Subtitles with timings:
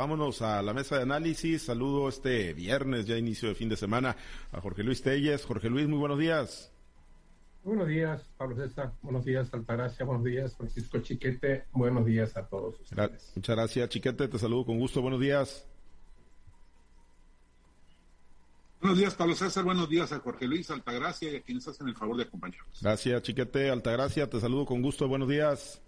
[0.00, 1.60] vámonos a la mesa de análisis.
[1.60, 4.16] Saludo este viernes, ya inicio de fin de semana,
[4.50, 5.44] a Jorge Luis Telles.
[5.44, 6.72] Jorge Luis, muy buenos días.
[7.62, 8.94] Buenos días, Pablo César.
[9.02, 10.06] Buenos días, Altagracia.
[10.06, 11.64] Buenos días, Francisco Chiquete.
[11.72, 13.32] Buenos días a todos ustedes.
[13.36, 14.26] Muchas gracias, Chiquete.
[14.26, 15.02] Te saludo con gusto.
[15.02, 15.66] Buenos días.
[18.80, 19.64] Buenos días, Pablo César.
[19.64, 22.80] Buenos días a Jorge Luis Altagracia y a quienes hacen el favor de acompañarnos.
[22.80, 23.68] Gracias, Chiquete.
[23.68, 25.06] Altagracia, te saludo con gusto.
[25.06, 25.82] Buenos días.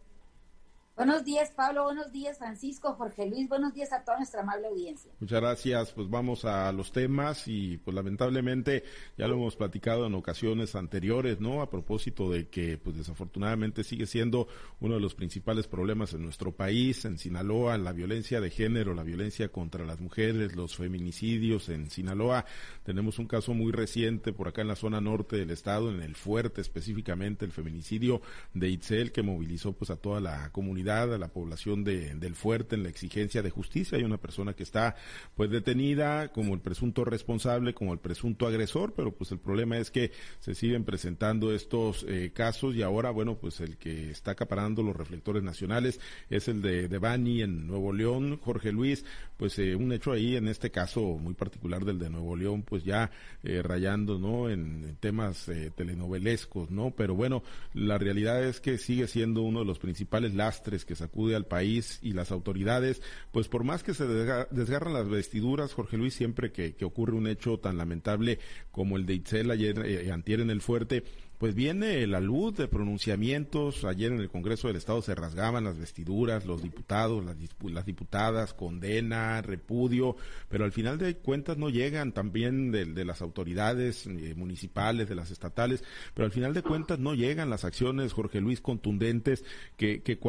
[0.95, 1.85] Buenos días, Pablo.
[1.85, 3.49] Buenos días, Francisco, Jorge Luis.
[3.49, 5.11] Buenos días a toda nuestra amable audiencia.
[5.21, 5.93] Muchas gracias.
[5.93, 8.85] Pues vamos a los temas y pues lamentablemente
[9.17, 11.63] ya lo hemos platicado en ocasiones anteriores, ¿no?
[11.63, 14.49] A propósito de que pues desafortunadamente sigue siendo
[14.81, 19.03] uno de los principales problemas en nuestro país, en Sinaloa, la violencia de género, la
[19.03, 22.45] violencia contra las mujeres, los feminicidios en Sinaloa.
[22.83, 26.17] Tenemos un caso muy reciente por acá en la zona norte del estado, en el
[26.17, 28.21] fuerte específicamente, el feminicidio
[28.53, 32.75] de Itzel que movilizó pues a toda la comunidad a la población de, del fuerte
[32.75, 33.98] en la exigencia de justicia.
[33.98, 34.97] Hay una persona que está
[35.36, 39.91] pues detenida como el presunto responsable, como el presunto agresor, pero pues el problema es
[39.91, 40.10] que
[40.41, 44.97] se siguen presentando estos eh, casos y ahora, bueno, pues el que está acaparando los
[44.97, 49.05] reflectores nacionales es el de, de Bani en Nuevo León, Jorge Luis,
[49.36, 52.84] pues eh, un hecho ahí en este caso muy particular del de Nuevo León, pues
[52.84, 53.10] ya
[53.42, 54.50] eh, rayando, ¿no?
[54.50, 56.91] En, en temas telenovelescos, ¿no?
[56.91, 57.42] Pero bueno,
[57.75, 61.98] la realidad es que sigue siendo uno de los principales lastres que sacude al país
[62.03, 66.75] y las autoridades, pues por más que se desgarran las vestiduras, Jorge Luis, siempre que,
[66.83, 68.39] ocurre un hecho tan lamentable
[68.70, 71.05] como el de Itzel ayer, eh, antier en el fuerte,
[71.42, 73.82] pues viene la luz de pronunciamientos.
[73.82, 78.54] Ayer en el Congreso del Estado se rasgaban las vestiduras, los diputados, las, las diputadas,
[78.54, 80.14] condena, repudio,
[80.48, 85.32] pero al final de cuentas no llegan también de, las autoridades eh, municipales, de las
[85.32, 85.82] estatales,
[86.14, 89.44] pero al final de cuentas no llegan las acciones, Jorge Luis, contundentes
[89.76, 90.20] que, que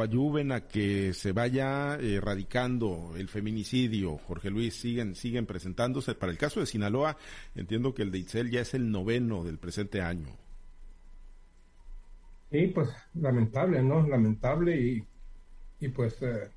[0.51, 4.17] a que se vaya erradicando el feminicidio.
[4.17, 6.15] Jorge Luis, siguen, siguen presentándose.
[6.15, 7.17] Para el caso de Sinaloa,
[7.53, 10.42] entiendo que el de Itzel ya es el noveno del presente año.
[12.53, 14.07] Sí, pues lamentable, ¿no?
[14.07, 15.07] Lamentable y,
[15.79, 16.51] y pues eh,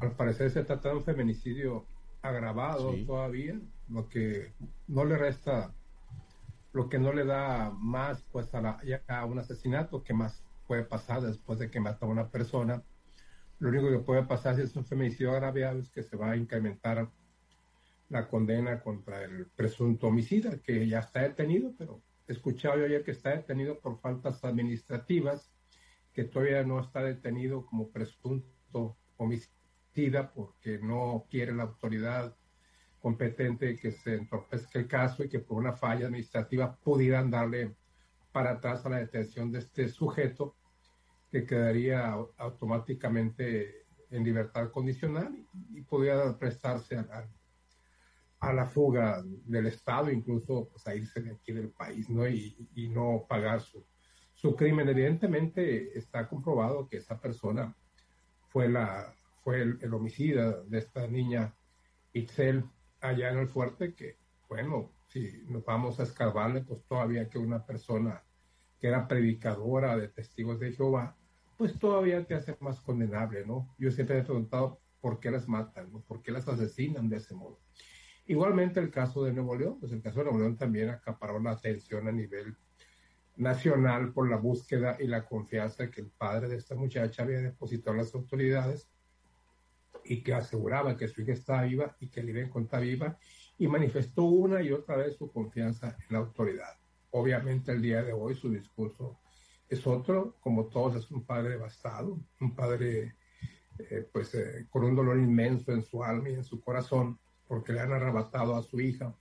[0.00, 1.86] al parecer se trata de un feminicidio
[2.20, 4.54] agravado todavía, lo que
[4.88, 5.72] no le resta,
[6.72, 11.20] lo que no le da más pues a, a un asesinato que más puede pasar
[11.20, 12.82] después de que mata a una persona.
[13.60, 16.36] Lo único que puede pasar si es un feminicidio agravado es que se va a
[16.36, 17.08] incrementar
[18.08, 23.10] la condena contra el presunto homicida, que ya está detenido, pero escuchado yo ayer que
[23.10, 25.50] está detenido por faltas administrativas,
[26.12, 32.36] que todavía no está detenido como presunto homicida porque no quiere la autoridad
[33.00, 37.76] competente que se entorpezca el caso y que por una falla administrativa pudieran darle
[38.32, 40.56] para atrás a la detención de este sujeto
[41.30, 45.36] que quedaría automáticamente en libertad condicional
[45.72, 47.28] y, pudiera prestarse a, a
[48.52, 52.28] la fuga del Estado, incluso pues, a irse de aquí del país, ¿no?
[52.28, 52.56] Y,
[52.90, 53.84] no pagar su,
[54.34, 54.88] su crimen.
[54.88, 57.74] Evidentemente está comprobado que esa persona
[58.48, 61.54] fue, la, fue el, homicida de esta niña
[62.12, 62.64] Itzel
[63.00, 64.18] allá en el fuerte, que
[64.48, 68.22] bueno, si nos vamos a escarbarle, pues todavía que una persona
[68.80, 71.16] que era predicadora de testigos de Jehová,
[71.56, 73.74] pues todavía te hace más condenable, ¿no?
[73.78, 76.00] Yo siempre he preguntado por qué las matan, ¿no?
[76.00, 77.60] ¿Por qué las asesinan de ese modo?
[78.26, 81.52] Igualmente el caso de Nuevo León, pues el caso de Nuevo León también acaparó la
[81.52, 82.56] atención a nivel
[83.36, 87.92] nacional por la búsqueda y la confianza que el padre de esta muchacha había depositado
[87.92, 88.88] en las autoridades
[90.04, 93.18] y que aseguraba que su hija estaba viva y que el elenco está viva
[93.58, 96.78] y manifestó una y otra vez su confianza en la autoridad.
[97.10, 99.20] Obviamente el día de hoy su discurso
[99.68, 103.16] es otro, como todos es un padre devastado, un padre
[103.78, 107.72] eh, pues eh, con un dolor inmenso en su alma y en su corazón, porque
[107.72, 109.14] le han arrebatado a su hija,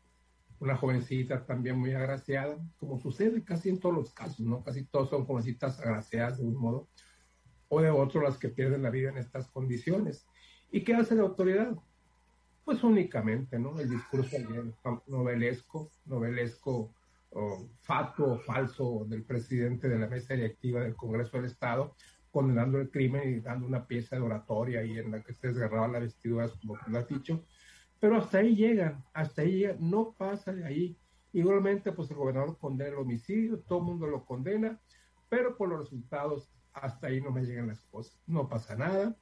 [0.60, 4.64] una jovencita también muy agraciada, como sucede casi en todos los casos, ¿no?
[4.64, 6.88] Casi todos son jovencitas agraciadas de un modo
[7.68, 10.26] o de otro las que pierden la vida en estas condiciones.
[10.72, 11.76] ¿Y qué hace la autoridad?
[12.64, 13.80] Pues únicamente, ¿no?
[13.80, 14.38] El discurso
[15.08, 16.94] novelesco, novelesco,
[17.36, 21.96] o fatuo falso del presidente de la mesa directiva del Congreso del Estado,
[22.32, 25.88] condenando el crimen y dando una pieza de oratoria y en la que se desgarraba
[25.88, 27.44] la vestidura, como tú has dicho,
[28.04, 30.98] pero hasta ahí llegan, hasta ahí llegan, no pasa de ahí.
[31.32, 34.78] Igualmente, pues el gobernador condena el homicidio, todo el mundo lo condena,
[35.30, 39.16] pero por los resultados hasta ahí no me llegan las cosas, no pasa nada.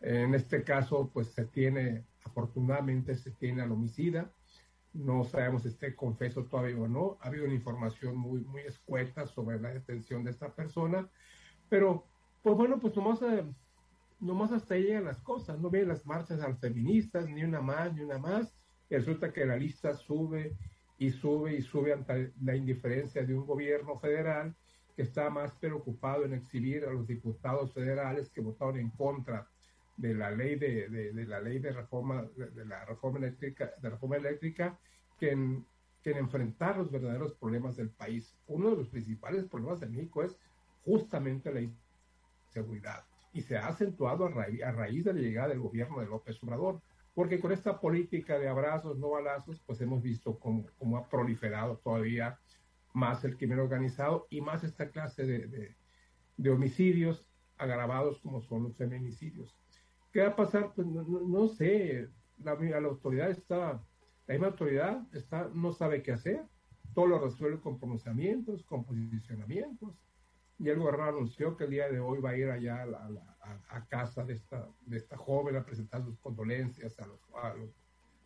[0.00, 4.28] En este caso, pues se tiene, afortunadamente se tiene al homicida,
[4.92, 9.28] no sabemos si esté confeso todavía o no, ha habido una información muy, muy escueta
[9.28, 11.08] sobre la detención de esta persona,
[11.68, 12.04] pero
[12.42, 13.44] pues bueno, pues nomás eh,
[14.20, 17.60] nomás hasta ahí llegan las cosas, no ve las marchas a las feministas, ni una
[17.60, 18.54] más, ni una más,
[18.88, 20.56] y resulta que la lista sube
[20.98, 24.54] y sube y sube ante la indiferencia de un gobierno federal
[24.94, 29.46] que está más preocupado en exhibir a los diputados federales que votaron en contra
[29.96, 34.16] de la ley de, de, la ley de reforma de, la reforma eléctrica de reforma
[34.16, 34.78] eléctrica
[35.18, 35.66] que en,
[36.02, 38.34] que en enfrentar los verdaderos problemas del país.
[38.46, 40.38] Uno de los principales problemas de México es
[40.84, 43.04] justamente la inseguridad
[43.36, 46.80] y se ha acentuado a, a raíz de la llegada del gobierno de López Obrador,
[47.14, 51.76] porque con esta política de abrazos, no balazos, pues hemos visto cómo, cómo ha proliferado
[51.76, 52.38] todavía
[52.94, 55.76] más el crimen organizado y más esta clase de, de,
[56.38, 59.54] de homicidios agravados como son los feminicidios.
[60.12, 60.72] ¿Qué va a pasar?
[60.74, 62.08] Pues no, sé,
[62.38, 63.84] la, la, autoridad está,
[64.26, 66.42] la misma autoridad está, no sabe qué hacer,
[66.94, 69.94] todo lo resuelve con pronunciamientos, con posicionamientos,
[70.58, 72.86] y el gobernador anunció que el día de hoy va a ir allá
[73.68, 77.70] a, casa de esta, de esta joven a presentar sus condolencias a los, a los,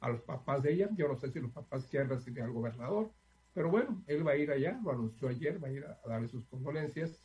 [0.00, 0.88] a los papás de ella.
[0.96, 3.10] Yo no sé si los papás quieren recibir al gobernador,
[3.52, 6.28] pero bueno, él va a ir allá, lo anunció ayer, va a ir a, darle
[6.28, 7.20] sus condolencias.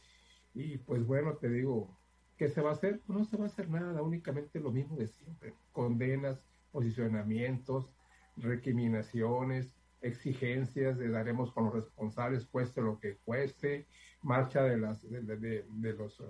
[0.54, 1.96] Y pues bueno, te digo,
[2.38, 3.02] ¿qué se va a hacer?
[3.06, 5.54] Pues no se va a hacer nada, únicamente lo mismo de siempre.
[5.72, 7.92] Condenas, posicionamientos,
[8.38, 9.75] recriminaciones,
[10.06, 13.88] exigencias de daremos con los responsables, cueste lo que cueste,
[14.22, 16.24] marcha de las, de, los,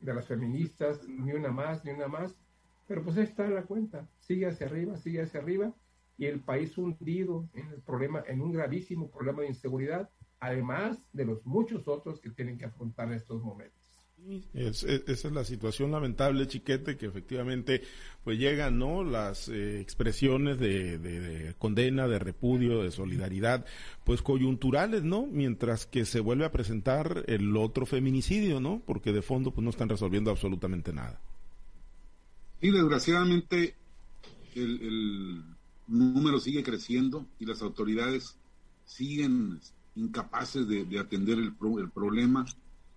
[0.00, 2.36] de las feministas, ni una más, ni una más.
[2.86, 5.72] Pero pues ahí está la cuenta, sigue hacia arriba, sigue hacia arriba,
[6.16, 11.24] y el país hundido en el problema, en un gravísimo problema de inseguridad, además de
[11.24, 13.83] los muchos otros que tienen que afrontar en estos momentos.
[14.54, 17.82] Es, esa es la situación lamentable, chiquete, que efectivamente
[18.22, 23.66] pues llegan no las eh, expresiones de, condena, de repudio, de solidaridad,
[24.04, 25.26] pues coyunturales, ¿no?
[25.26, 28.82] Mientras que se vuelve a presentar el otro feminicidio, ¿no?
[28.86, 31.20] Porque de fondo pues no están resolviendo absolutamente nada.
[32.62, 33.74] Y desgraciadamente
[34.54, 35.44] el,
[35.86, 38.38] número sigue creciendo y las autoridades
[38.86, 39.60] siguen
[39.96, 42.46] incapaces de, atender el, el problema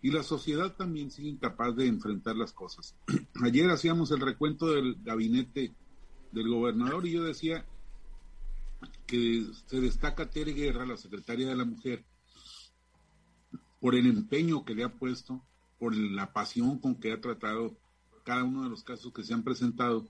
[0.02, 2.96] y la sociedad también sigue incapaz de enfrentar las cosas.
[3.44, 5.74] Ayer hacíamos el recuento del gabinete
[6.32, 7.66] del gobernador y yo decía
[9.06, 12.06] que se destaca Tere Guerra, la secretaria de la Mujer,
[13.80, 15.42] por el empeño que le ha puesto,
[15.80, 17.76] por la pasión con que ha tratado
[18.24, 20.08] cada uno de los casos que se han presentado,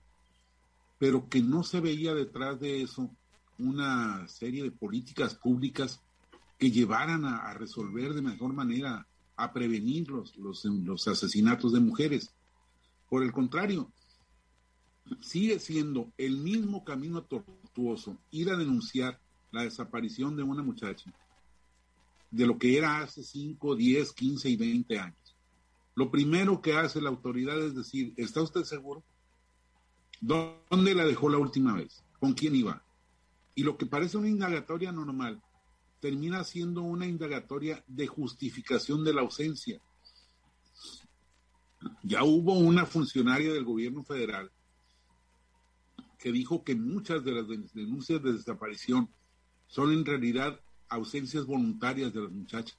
[0.98, 3.10] pero que no se veía detrás de eso
[3.58, 6.02] una serie de políticas públicas
[6.58, 9.07] que llevaran a resolver de mejor manera
[9.38, 12.34] a prevenir los, los, asesinatos de mujeres.
[13.08, 13.90] Por el contrario,
[15.20, 19.20] sigue siendo el mismo camino tortuoso ir a denunciar
[19.52, 21.14] la desaparición de una muchacha
[22.32, 25.36] de lo que era hace 5, 10, 15 y 20 años.
[25.94, 29.04] Lo primero que hace la autoridad es decir, ¿está usted seguro?
[30.20, 32.02] ¿Dónde la dejó la última vez?
[32.18, 32.84] ¿Con quién iba?
[33.54, 35.40] Y lo que parece una indagatoria normal
[36.00, 39.80] termina siendo una indagatoria de justificación de la ausencia.
[42.02, 44.50] Ya hubo una funcionaria del gobierno federal
[46.18, 49.08] que dijo que muchas de las denuncias de desaparición
[49.66, 52.76] son en realidad ausencias voluntarias de las muchachas.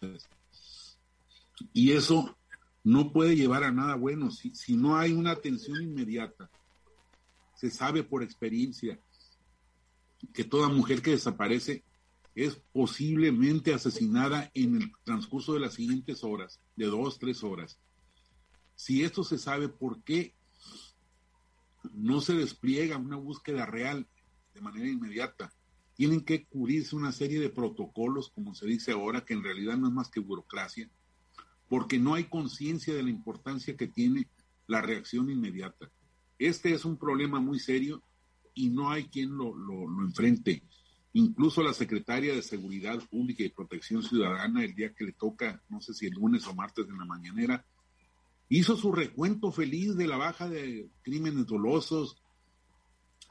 [1.74, 2.38] Y eso
[2.84, 6.50] no puede llevar a nada bueno si, si no hay una atención inmediata.
[7.56, 9.00] Se sabe por experiencia
[10.34, 11.84] que toda mujer que desaparece
[12.36, 17.80] es posiblemente asesinada en el transcurso de las siguientes horas, de dos, tres horas.
[18.76, 20.34] Si esto se sabe, ¿por qué
[21.94, 24.08] no se despliega una búsqueda real
[24.54, 25.54] de manera inmediata?
[25.96, 29.88] Tienen que cubrirse una serie de protocolos, como se dice ahora, que en realidad no
[29.88, 30.90] es más que burocracia,
[31.68, 34.30] porque no hay conciencia de la importancia que tiene
[34.68, 35.92] la reacción inmediata.
[36.38, 38.02] Este es un problema muy serio
[38.54, 40.64] y no hay quien lo, lo, lo enfrente.
[41.14, 45.82] Incluso la secretaria de Seguridad Pública y Protección Ciudadana, el día que le toca, no
[45.82, 47.66] sé si el lunes o martes en la mañanera,
[48.48, 52.22] hizo su recuento feliz de la baja de crímenes dolosos,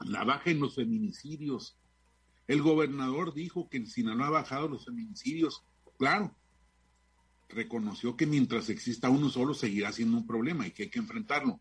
[0.05, 1.77] la baja en los feminicidios.
[2.47, 5.63] El gobernador dijo que en Sinaloa ha bajado los feminicidios.
[5.97, 6.35] Claro,
[7.49, 11.59] reconoció que mientras exista uno solo seguirá siendo un problema y que hay que enfrentarlo.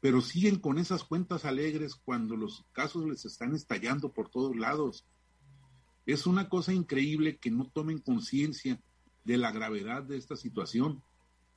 [0.00, 5.06] Pero siguen con esas cuentas alegres cuando los casos les están estallando por todos lados.
[6.08, 8.80] Es una cosa increíble que no tomen conciencia
[9.24, 11.02] de la gravedad de esta situación.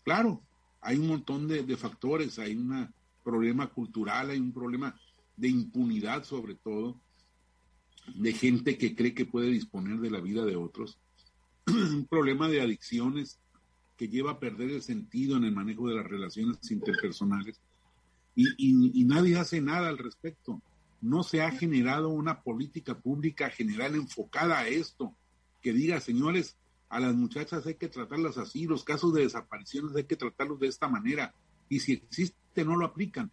[0.03, 0.41] Claro,
[0.81, 2.93] hay un montón de, factores, hay un
[3.23, 4.99] problema cultural, hay un problema
[5.37, 6.99] de impunidad sobre todo,
[8.13, 10.97] de gente que cree que puede disponer de la vida de otros,
[11.67, 13.39] un problema de adicciones
[13.95, 17.57] que lleva a perder el sentido en el manejo de las relaciones interpersonales.
[18.35, 20.61] y, nadie hace nada al respecto.
[21.01, 25.15] No se ha generado una política pública general enfocada a esto,
[25.61, 26.57] que diga, señores,
[26.89, 30.67] a las muchachas hay que tratarlas así, los casos de desapariciones hay que tratarlos de
[30.67, 31.33] esta manera,
[31.69, 33.31] y si existe no lo aplican.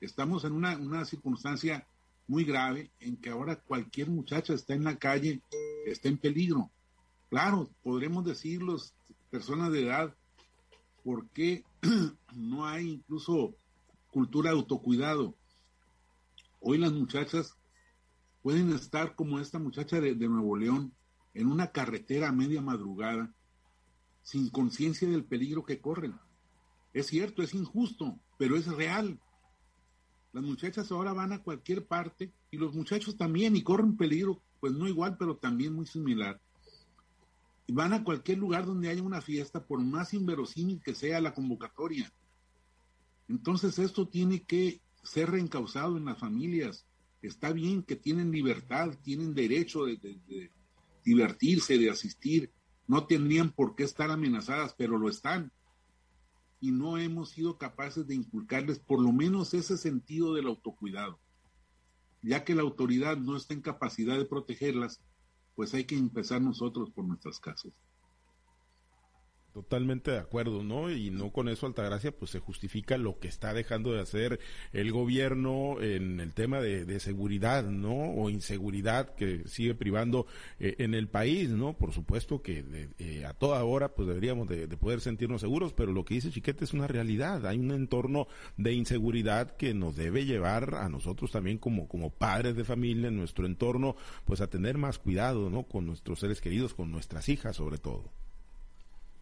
[0.00, 1.86] Estamos en una, una circunstancia
[2.26, 5.42] muy grave en que ahora cualquier muchacha está en la calle,
[5.84, 6.70] está en peligro.
[7.28, 8.94] Claro, podremos decir los
[9.30, 10.14] personas de edad,
[11.02, 11.64] ¿por qué
[12.36, 13.56] no hay incluso
[14.12, 15.34] cultura de autocuidado?
[16.62, 17.56] Hoy las muchachas
[18.42, 20.92] pueden estar como esta muchacha de, Nuevo León
[21.32, 23.32] en una carretera a media madrugada
[24.22, 26.14] sin conciencia del peligro que corren.
[26.92, 29.18] Es cierto, es injusto, pero es real.
[30.32, 34.74] Las muchachas ahora van a cualquier parte y los muchachos también y corren peligro, pues
[34.74, 36.38] no igual, pero también muy similar.
[37.68, 42.12] Van a cualquier lugar donde haya una fiesta, por más inverosímil que sea la convocatoria.
[43.28, 46.86] Entonces esto tiene que ser reencausado en las familias.
[47.22, 50.50] Está bien que tienen libertad, tienen derecho de,
[51.04, 52.50] divertirse, de asistir.
[52.86, 55.52] No tendrían por qué estar amenazadas, pero lo están
[56.60, 61.18] y no hemos sido capaces de inculcarles por lo menos ese sentido del autocuidado.
[62.22, 65.00] Ya que la autoridad no está en capacidad de protegerlas,
[65.54, 67.72] pues hay que empezar nosotros por nuestras casas.
[69.52, 70.92] Totalmente de acuerdo, ¿no?
[70.92, 74.38] Y no con eso Altagracia pues se justifica lo que está dejando de hacer
[74.72, 78.12] el gobierno en el tema de, seguridad, ¿no?
[78.12, 80.26] O inseguridad que sigue privando
[80.60, 81.72] eh, en el país, ¿no?
[81.72, 86.04] Por supuesto que eh, a toda hora pues deberíamos de, poder sentirnos seguros, pero lo
[86.04, 87.44] que dice Chiquete es una realidad.
[87.44, 92.54] Hay un entorno de inseguridad que nos debe llevar a nosotros también como, como padres
[92.54, 95.64] de familia en nuestro entorno pues a tener más cuidado, ¿no?
[95.64, 98.19] Con nuestros seres queridos, con nuestras hijas sobre todo.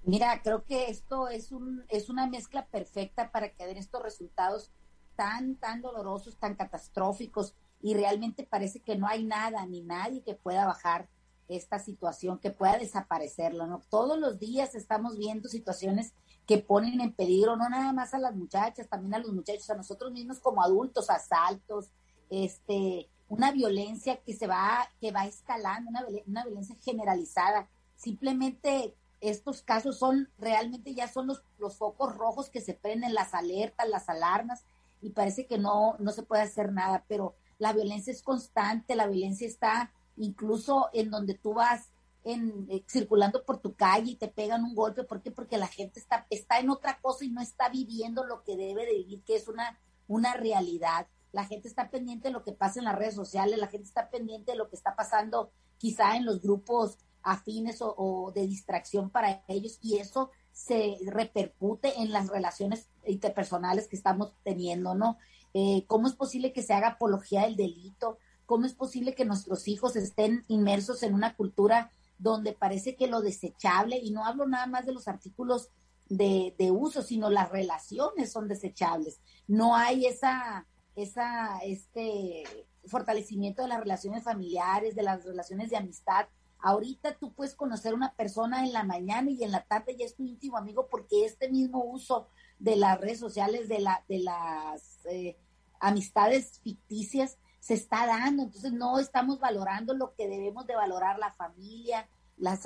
[0.08, 4.72] Mira, creo que esto es, un, es una mezcla perfecta para que den estos resultados
[5.16, 10.32] tan, tan dolorosos, tan catastróficos, y realmente parece que no hay nada ni nadie que
[10.32, 11.10] pueda bajar
[11.46, 13.82] esta situación, que pueda desaparecerlo, ¿no?
[13.90, 16.14] Todos los días estamos viendo situaciones
[16.46, 19.76] que ponen en peligro no nada más a las muchachas, también a los muchachos, a
[19.76, 21.90] nosotros mismos como adultos, asaltos,
[22.30, 27.68] este, una violencia que se va, que va escalando, una, una violencia generalizada.
[27.94, 33.34] Simplemente estos casos son realmente ya son los, los focos rojos que se prenden, las
[33.34, 34.64] alertas, las alarmas,
[35.00, 39.06] y parece que no, no se puede hacer nada, pero la violencia es constante, la
[39.06, 41.90] violencia está incluso en donde tú vas
[42.24, 45.30] en, eh, circulando por tu calle y te pegan un golpe, ¿por qué?
[45.30, 48.84] Porque la gente está, está en otra cosa y no está viviendo lo que debe
[48.86, 51.06] de vivir, que es una, una realidad.
[51.32, 54.10] La gente está pendiente de lo que pasa en las redes sociales, la gente está
[54.10, 59.42] pendiente de lo que está pasando quizá en los grupos afines o, de distracción para
[59.48, 65.18] ellos y eso se repercute en las relaciones interpersonales que estamos teniendo, ¿no?
[65.54, 68.18] Eh, ¿Cómo es posible que se haga apología del delito?
[68.46, 73.20] ¿Cómo es posible que nuestros hijos estén inmersos en una cultura donde parece que lo
[73.20, 75.70] desechable, y no hablo nada más de los artículos
[76.08, 79.20] de, de uso, sino las relaciones son desechables.
[79.46, 82.44] No hay esa, esa, este
[82.86, 86.26] fortalecimiento de las relaciones familiares, de las relaciones de amistad,
[86.60, 90.16] Ahorita tú puedes conocer una persona en la mañana y en la tarde ya es
[90.16, 95.06] tu íntimo amigo porque este mismo uso de las redes sociales, de, la, de las
[95.06, 95.36] eh,
[95.80, 98.42] amistades ficticias, se está dando.
[98.42, 102.60] Entonces no estamos valorando lo que debemos de valorar, la familia, las,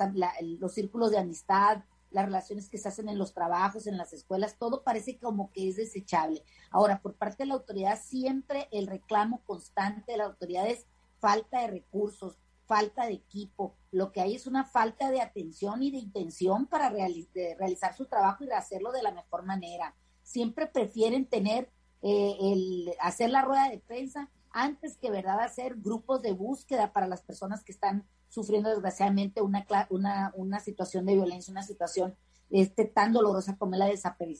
[0.59, 1.83] los círculos de amistad,
[2.13, 5.67] las relaciones que se hacen en los trabajos, en las escuelas, todo parece como que
[5.67, 6.43] es desechable.
[6.69, 10.85] Ahora, por parte de la autoridad, siempre el reclamo constante de la autoridad es
[11.19, 12.37] falta de recursos,
[12.73, 16.89] falta de equipo, lo que hay es una falta de atención y de intención para
[16.89, 19.95] realizar su trabajo y hacerlo de la mejor manera.
[20.23, 21.69] Siempre prefieren tener
[22.01, 27.07] eh, el hacer la rueda de prensa antes que verdad hacer grupos de búsqueda para
[27.07, 32.15] las personas que están sufriendo desgraciadamente una, una, una situación de violencia, una situación
[32.49, 33.87] este, tan dolorosa como la,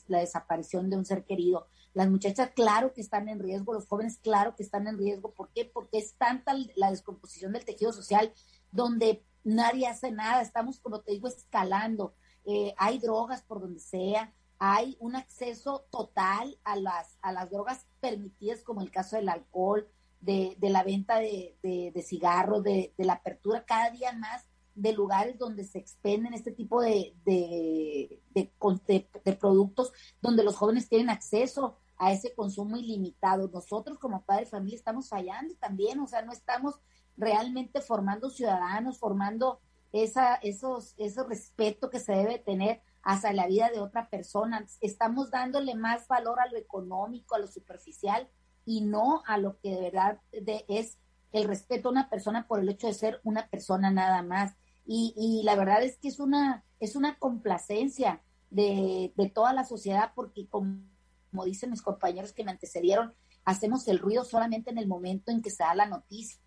[0.08, 1.68] la desaparición de un ser querido.
[1.94, 5.32] Las muchachas, claro que están en riesgo, los jóvenes, claro que están en riesgo.
[5.32, 5.66] ¿Por qué?
[5.66, 8.34] Porque es tanta la descomposición del tejido social
[8.72, 10.42] donde nadie hace nada.
[10.42, 12.16] Estamos, como te digo, escalando.
[12.46, 17.86] Eh, hay drogas por donde sea, hay un acceso total a las, a las drogas
[18.00, 19.88] permitidas, como el caso del alcohol,
[20.20, 24.94] de, de la venta de, de, de cigarros, de, la apertura cada día más de
[24.94, 27.14] lugares donde se expenden este tipo de,
[29.40, 33.48] productos, donde los jóvenes tienen acceso a ese consumo ilimitado.
[33.48, 36.80] Nosotros como padres de familia estamos fallando también, o sea, no estamos
[37.16, 39.60] realmente formando ciudadanos, formando
[39.92, 44.66] esa, esos, ese respeto que se debe tener hacia la vida de otra persona.
[44.82, 48.28] Estamos dándole más valor a lo económico, a lo superficial
[48.66, 50.98] y no a lo que de verdad es
[51.32, 54.56] el respeto a una persona por el hecho de ser una persona nada más.
[54.86, 60.48] Y, la verdad es que es una, es una complacencia de, toda la sociedad porque
[60.48, 60.82] como,
[61.34, 63.12] como dicen mis compañeros que me antecedieron,
[63.44, 66.40] hacemos el ruido solamente en el momento en que se da la noticia.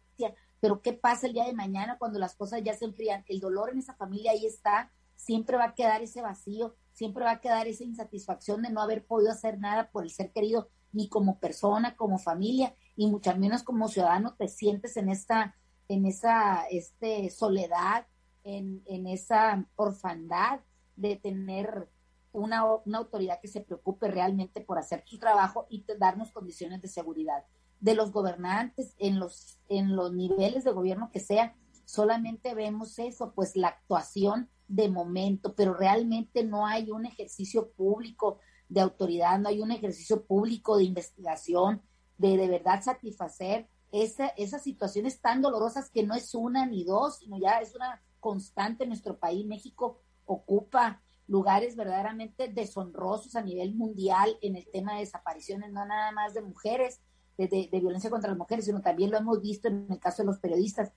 [0.61, 3.25] Pero ¿qué pasa el día de mañana cuando las cosas ya se enfrían?
[3.27, 7.33] El dolor en esa familia ahí está, siempre va a quedar ese vacío, siempre va
[7.33, 11.09] a quedar esa insatisfacción de no haber podido hacer nada por el ser querido, ni
[11.09, 15.57] como persona, como familia, y mucho menos como ciudadano te sientes en esta,
[15.89, 18.07] en esa este, soledad,
[18.45, 20.61] en, en esa orfandad
[20.95, 21.89] de tener
[22.37, 26.89] una, una, autoridad que se preocupe realmente por hacer su trabajo y darnos condiciones de
[26.89, 27.45] seguridad.
[27.81, 33.33] De los gobernantes en los, en los niveles de gobierno que sea, solamente vemos eso,
[33.35, 38.39] pues la actuación de momento, pero realmente no hay un ejercicio público
[38.69, 41.83] de autoridad, no hay un ejercicio público de investigación,
[42.19, 47.19] de de verdad satisfacer esa, esas situaciones tan dolorosas que no es una ni dos,
[47.19, 49.47] sino ya es una constante en nuestro país.
[49.47, 56.13] México ocupa lugares verdaderamente deshonrosos a nivel mundial en el tema de desapariciones, no nada
[56.13, 57.01] más de mujeres,
[57.37, 60.27] de, de, violencia contra las mujeres, sino también lo hemos visto en el caso de
[60.27, 60.93] los periodistas.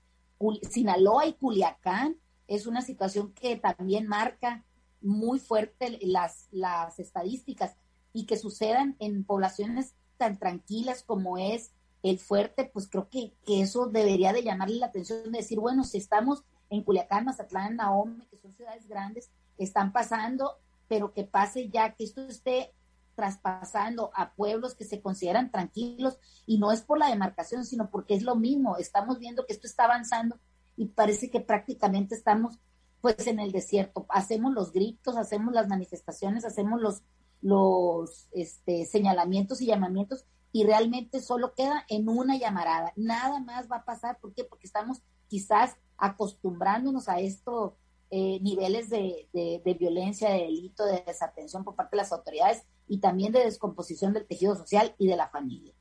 [0.70, 4.64] Sinaloa y Culiacán es una situación que también marca
[5.02, 7.76] muy fuerte las, las estadísticas
[8.12, 11.72] y que sucedan en poblaciones tan tranquilas como es
[12.02, 15.84] el fuerte, pues creo que, que eso debería de llamarle la atención, de decir, bueno,
[15.84, 19.30] si estamos en Culiacán, Mazatlán, Naome, que son ciudades grandes,
[19.64, 22.72] están pasando, pero que pase ya, que esto esté
[23.14, 28.14] traspasando a pueblos que se consideran tranquilos y no es por la demarcación, sino porque
[28.14, 30.38] es lo mismo, estamos viendo que esto está avanzando
[30.76, 32.58] y parece que prácticamente estamos
[33.00, 34.06] pues en el desierto.
[34.08, 37.02] Hacemos los gritos, hacemos las manifestaciones, hacemos los,
[37.40, 42.92] los este, señalamientos y llamamientos y realmente solo queda en una llamarada.
[42.96, 44.18] Nada más va a pasar.
[44.18, 44.44] ¿Por qué?
[44.44, 47.74] Porque estamos quizás acostumbrándonos a estos
[48.10, 52.98] eh, niveles de, de, violencia, de delito, de desatención por parte de las autoridades y
[52.98, 55.74] también de descomposición del tejido social y de la familia.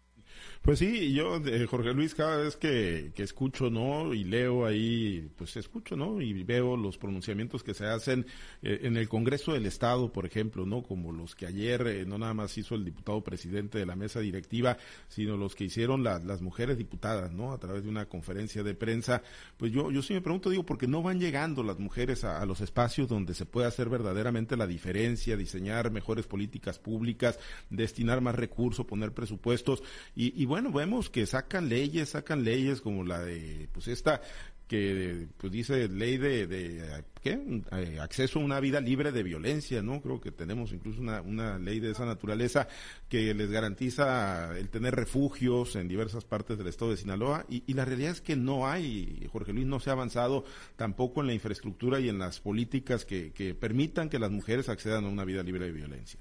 [0.62, 4.14] Pues sí, yo, Jorge Luis, cada vez que, que, escucho, ¿no?
[4.14, 6.22] Y leo ahí, pues escucho, ¿no?
[6.22, 8.26] Y veo los pronunciamientos que se hacen
[8.62, 10.84] eh, en el Congreso del Estado, por ejemplo, ¿no?
[10.84, 14.20] Como los que ayer eh, no nada más hizo el diputado presidente de la mesa
[14.20, 17.54] directiva, sino los que hicieron las mujeres diputadas, ¿no?
[17.54, 19.24] A través de una conferencia de prensa.
[19.56, 22.46] Pues yo, yo sí me pregunto, digo, ¿por qué no van llegando las mujeres a,
[22.46, 28.36] los espacios donde se puede hacer verdaderamente la diferencia, diseñar mejores políticas públicas, destinar más
[28.36, 29.84] recursos, poner presupuestos
[30.16, 34.20] y bueno, vemos que sacan leyes, sacan leyes como la de, pues esta
[34.68, 37.40] que pues dice ley de, de ¿qué?
[37.72, 40.02] Eh, acceso a una vida libre de violencia, ¿no?
[40.02, 42.68] Creo que tenemos incluso una, una ley de esa naturaleza
[43.10, 47.86] que les garantiza el tener refugios en diversas partes del estado de Sinaloa y, la
[47.86, 52.00] realidad es que no hay, Jorge Luis, no se ha avanzado tampoco en la infraestructura
[52.00, 55.66] y en las políticas que, que permitan que las mujeres accedan a una vida libre
[55.66, 56.20] de violencia.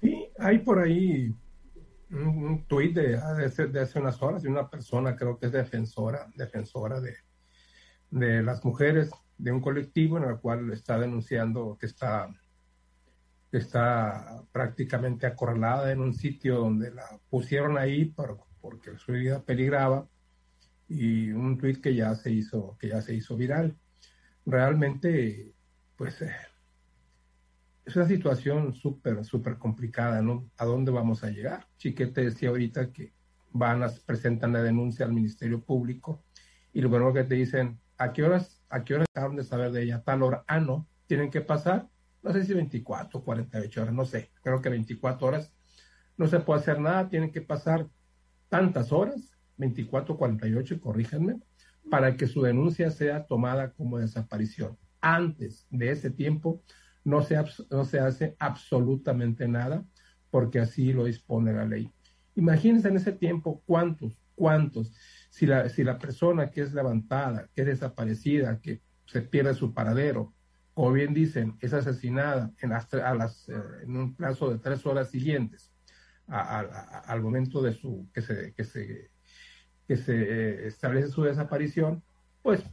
[0.00, 1.32] Sí, hay por ahí
[2.10, 7.16] un, tuit de, hace unas horas de una persona, creo que es defensora, defensora de,
[8.10, 12.28] de las mujeres de un colectivo en el cual está denunciando que está,
[13.50, 19.42] que está prácticamente acorralada en un sitio donde la pusieron ahí por, porque su vida
[19.42, 20.06] peligraba
[20.88, 23.76] y un tuit que ya se hizo, que ya se hizo viral.
[24.46, 25.54] Realmente,
[25.96, 26.22] pues
[27.84, 30.50] es una situación súper, súper complicada, ¿no?
[30.56, 31.66] ¿A dónde vamos a llegar?
[31.76, 33.12] Chiquete decía ahorita que
[33.52, 36.24] van a presentar la denuncia al Ministerio Público
[36.72, 39.70] y lo primero que te dicen, ¿a qué horas, a qué horas acaban de saber
[39.70, 40.02] de ella?
[40.02, 41.88] Tal hora, ah, no, tienen que pasar,
[42.22, 45.52] no sé si 24 o 48 horas, no sé, creo que 24 horas,
[46.16, 47.88] no se puede hacer nada, tienen que pasar
[48.48, 51.36] tantas horas, 24 o 48, corríjanme,
[51.90, 54.78] para que su denuncia sea tomada como desaparición.
[55.00, 56.62] Antes de ese tiempo,
[57.04, 57.36] no se,
[57.70, 59.84] no se hace absolutamente nada
[60.30, 61.90] porque así lo dispone la ley.
[62.34, 64.92] Imagínense en ese tiempo cuántos, cuántos,
[65.30, 69.72] si la, si la persona que es levantada, que es desaparecida, que se pierde su
[69.72, 70.32] paradero,
[70.74, 75.10] o bien dicen, es asesinada en, a las, eh, en un plazo de tres horas
[75.10, 75.70] siguientes
[76.26, 79.10] al momento de su que se, que se,
[79.86, 82.02] que se eh, establece su desaparición,
[82.42, 82.64] pues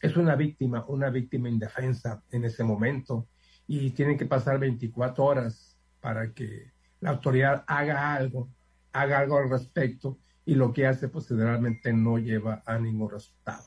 [0.00, 3.28] es una víctima, una víctima indefensa en ese momento
[3.66, 8.48] y tienen que pasar 24 horas para que la autoridad haga algo,
[8.92, 13.64] haga algo al respecto y lo que hace pues generalmente no lleva a ningún resultado.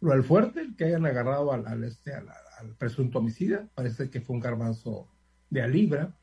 [0.00, 2.24] Lo del fuerte, que hayan agarrado al, este, a,
[2.58, 5.08] al presunto homicida, parece que fue un garbanzo
[5.50, 6.16] de a libra,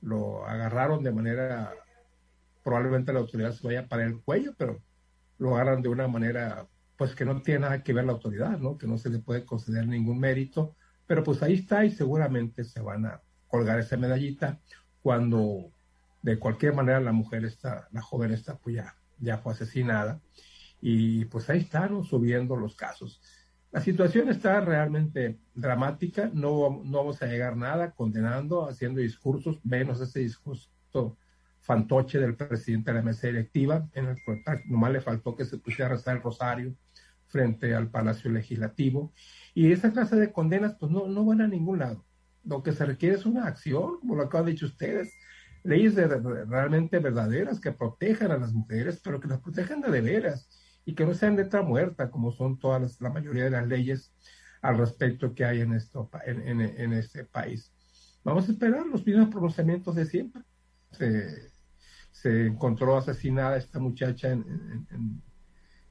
[0.00, 1.72] lo agarraron de manera,
[2.62, 4.82] probablemente la autoridad se vaya para el cuello, pero
[5.38, 8.78] lo agarran de una manera pues que no tiene nada que ver la autoridad, ¿no?
[8.78, 10.76] Que no se le puede conceder ningún mérito,
[11.06, 14.60] pero pues ahí está y seguramente se van a colgar esa medallita
[15.02, 15.70] cuando
[16.22, 20.20] de cualquier manera la mujer está, la joven está pues ya, ya fue asesinada
[20.80, 23.20] y pues ahí están subiendo los casos.
[23.72, 30.00] La situación está realmente dramática, no, no vamos a llegar nada condenando, haciendo discursos, menos
[30.00, 30.70] ese discurso
[31.60, 35.58] fantoche del presidente de la mesa directiva, en el que nomás le faltó que se
[35.58, 36.74] pusiera a rezar el rosario
[37.34, 39.12] frente al Palacio Legislativo.
[39.54, 42.06] Y esa clase de condenas pues no, no van a ningún lado.
[42.44, 45.12] Lo que se requiere es una acción, como lo acaban de dicho ustedes,
[45.64, 50.48] leyes realmente verdaderas que protejan a las mujeres, pero que las protejan de, de veras
[50.84, 54.14] y que no sean letra muerta, como son todas la mayoría de las leyes
[54.62, 57.72] al respecto que hay en, esto, en, en, este país.
[58.22, 60.42] Vamos a esperar los mismos pronunciamientos de siempre.
[60.92, 61.50] Se,
[62.12, 64.86] se encontró asesinada esta muchacha en,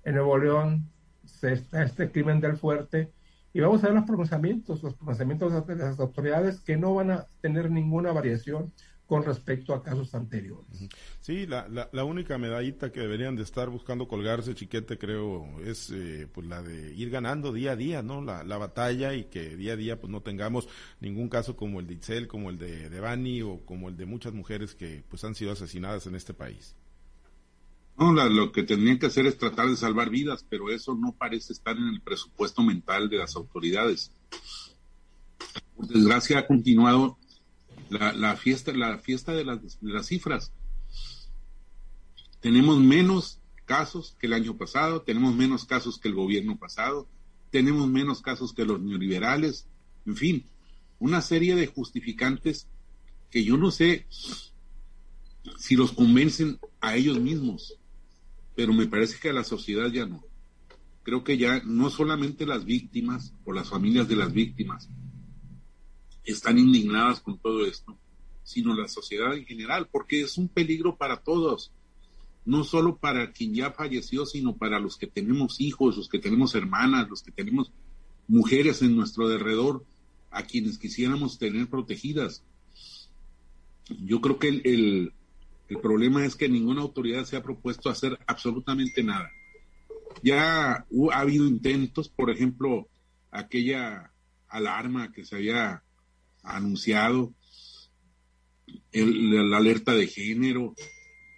[0.06, 0.92] en, Nuevo León,
[1.26, 3.12] se, este crimen del fuerte,
[3.54, 7.28] y vamos a ver los pronunciamientos, los pronunciamientos de las autoridades que no van a
[7.40, 8.74] tener ninguna variación
[9.06, 10.90] con respecto a casos anteriores.
[11.20, 16.28] Sí, la, la, única medallita que deberían de estar buscando colgarse, chiquete, creo, es eh,
[16.34, 18.22] pues la de ir ganando día a día, ¿no?
[18.22, 20.68] La, la, batalla y que día a día pues no tengamos
[21.00, 24.34] ningún caso como el de Itzel, como el de Devani o como el de muchas
[24.34, 26.76] mujeres que pues han sido asesinadas en este país.
[27.98, 31.54] No, lo que tendrían que hacer es tratar de salvar vidas, pero eso no parece
[31.54, 34.12] estar en el presupuesto mental de las autoridades.
[35.76, 37.18] Por desgracia ha continuado
[37.90, 40.52] la, fiesta, la fiesta de las, cifras.
[42.40, 47.08] Tenemos menos casos que el año pasado, tenemos menos casos que el gobierno pasado,
[47.52, 49.68] tenemos menos casos que los neoliberales,
[50.06, 50.46] en fin,
[51.00, 52.68] una serie de justificantes
[53.30, 54.08] que yo no sé
[55.58, 57.78] si los convencen a ellos mismos,
[58.56, 60.24] pero me parece que a la sociedad ya no.
[61.04, 64.90] Creo que ya no solamente las víctimas o las familias de las víctimas,
[66.24, 67.98] están indignadas con todo esto,
[68.44, 71.72] sino la sociedad en general, porque es un peligro para todos,
[72.46, 76.56] no solo para quien ya falleció, sino para los que tenemos hijos, los que tenemos
[76.56, 77.72] hermanas, los que tenemos
[78.28, 79.86] mujeres en nuestro derredor,
[80.32, 82.44] a quienes quisiéramos tener protegidas.
[83.88, 85.14] Yo creo que el, el
[85.82, 89.30] problema es que ninguna autoridad se ha propuesto hacer absolutamente nada.
[90.22, 92.88] Ya ha habido intentos, por ejemplo,
[93.32, 94.12] aquella
[94.48, 95.84] alarma que se había
[96.44, 97.34] anunciado,
[98.92, 100.76] el, la alerta de género,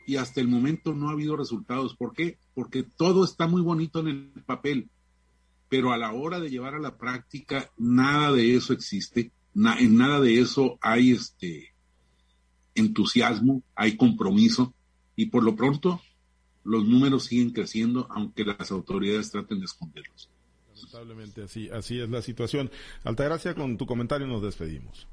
[0.06, 1.96] y hasta el momento no ha habido resultados.
[1.96, 2.38] ¿Por qué?
[2.54, 4.90] Porque todo está muy bonito en el papel,
[5.70, 10.20] pero a la hora de llevar a la práctica, nada de eso existe, en nada
[10.20, 11.75] de eso hay este
[12.76, 14.74] entusiasmo, hay compromiso,
[15.16, 16.02] y por lo pronto
[16.64, 20.30] los números siguen creciendo, aunque las autoridades traten de esconderlos.
[20.76, 22.70] Lamentablemente así, así es la situación.
[23.04, 25.08] Altagracia, con tu comentario nos despedimos.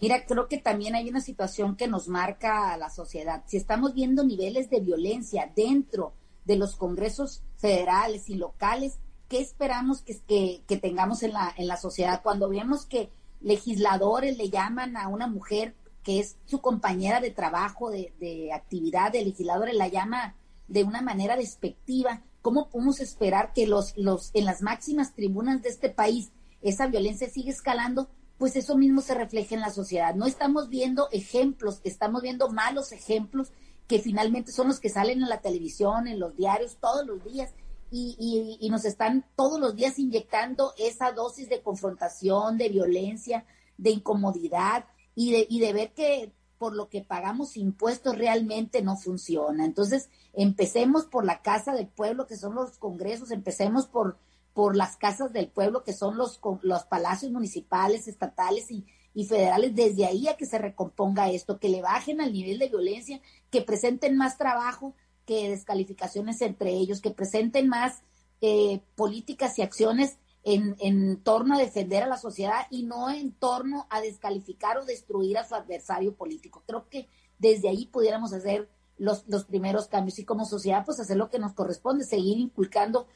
[0.00, 3.44] Mira, creo que también hay una situación que nos marca a la sociedad.
[3.46, 10.02] Si estamos viendo niveles de violencia dentro de los congresos federales y locales, ¿qué esperamos
[10.02, 12.20] que, que, tengamos en la, en la sociedad?
[12.22, 17.90] Cuando vemos que legisladores le llaman a una mujer que es su compañera de trabajo,
[17.90, 20.36] de, de actividad, de legisladores la llama
[20.68, 25.68] de una manera despectiva, ¿cómo podemos esperar que los, los, en las máximas tribunas de
[25.68, 28.08] este país esa violencia sigue escalando?
[28.38, 30.14] Pues eso mismo se refleja en la sociedad.
[30.14, 33.52] No estamos viendo ejemplos, estamos viendo malos ejemplos
[33.86, 37.52] que finalmente son los que salen en la televisión, en los diarios, todos los días.
[37.94, 43.44] Y, y, nos están todos los días inyectando esa dosis de confrontación, de violencia,
[43.76, 48.96] de incomodidad y de, y de ver que por lo que pagamos impuestos realmente no
[48.96, 49.64] funciona.
[49.64, 54.16] Entonces, empecemos por la casa del pueblo, que son los congresos, empecemos por,
[54.54, 59.74] por las casas del pueblo, que son los, los palacios municipales, estatales y, y federales,
[59.74, 63.20] desde ahí a que se recomponga esto, que le bajen al nivel de violencia,
[63.50, 64.94] que presenten más trabajo
[65.26, 68.02] que descalificaciones entre ellos, que presenten más
[68.40, 73.32] eh, políticas y acciones en, en, torno a defender a la sociedad y no en
[73.32, 76.62] torno a descalificar o destruir a su adversario político.
[76.66, 81.16] Creo que desde ahí pudiéramos hacer los, los primeros cambios y como sociedad pues hacer
[81.16, 83.06] lo que nos corresponde, seguir inculcando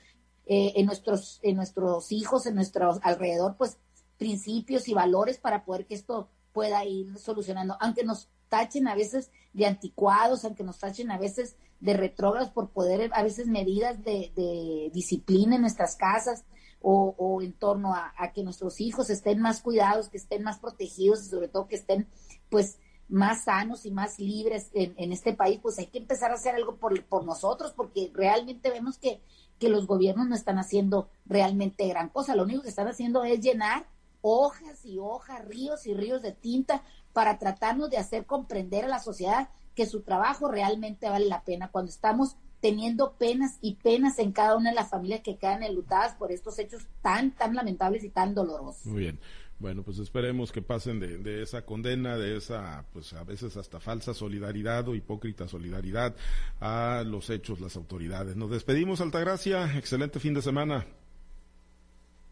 [0.46, 3.78] eh, en, nuestros, en nuestros hijos, en nuestro alrededor pues
[4.18, 9.30] principios y valores para poder que esto pueda ir solucionando, aunque nos tachen a veces
[9.52, 14.32] de anticuados, aunque nos tachen a veces de retrógrados por poder a veces medidas de,
[14.34, 16.44] de disciplina en nuestras casas,
[16.80, 21.28] o, en torno a, que nuestros hijos estén más cuidados, que estén más protegidos y
[21.28, 22.08] sobre todo que estén
[22.48, 26.54] pues más sanos y más libres en, este país, pues hay que empezar a hacer
[26.54, 29.20] algo por, por nosotros, porque realmente vemos que,
[29.58, 32.34] que los gobiernos no están haciendo realmente gran cosa.
[32.34, 33.86] Lo único que están haciendo es llenar
[34.20, 38.98] hojas y hojas, ríos y ríos de tinta para tratarnos de hacer comprender a la
[38.98, 44.32] sociedad que su trabajo realmente vale la pena cuando estamos teniendo penas y penas en
[44.32, 48.08] cada una de las familias que quedan enlutadas por estos hechos tan, tan lamentables y
[48.08, 48.84] tan dolorosos.
[48.86, 49.20] Muy bien.
[49.60, 53.78] Bueno, pues esperemos que pasen de, de, esa condena, de esa, pues a veces hasta
[53.78, 56.16] falsa solidaridad o hipócrita solidaridad
[56.58, 58.34] a los hechos, las autoridades.
[58.34, 59.78] Nos despedimos, Altagracia.
[59.78, 60.84] Excelente fin de semana.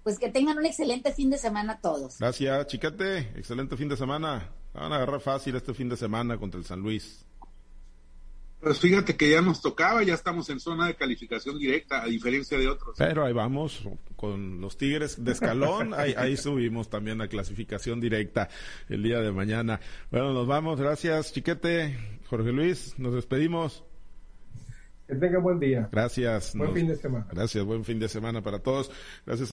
[0.02, 2.18] Pues que tengan un excelente fin de semana todos.
[2.18, 3.18] Gracias, chiquete.
[3.36, 4.50] Excelente fin de semana.
[4.74, 7.24] Van a agarrar fácil este fin de semana contra el San Luis.
[8.64, 12.56] Pues fíjate que ya nos tocaba, ya estamos en zona de calificación directa, a diferencia
[12.56, 12.96] de otros.
[12.96, 18.48] Pero ahí vamos, con los Tigres de escalón, ahí, ahí subimos también a clasificación directa
[18.88, 19.80] el día de mañana.
[20.10, 21.94] Bueno, nos vamos, gracias, chiquete,
[22.26, 23.84] Jorge Luis, nos despedimos.
[25.06, 25.86] Que tenga buen día.
[25.92, 26.56] Gracias.
[26.56, 27.26] Buen fin de semana.
[27.30, 28.90] Gracias, buen fin de semana para todos.
[29.26, 29.52] Gracias.